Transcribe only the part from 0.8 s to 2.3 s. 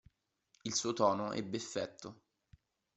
tono ebbe effetto.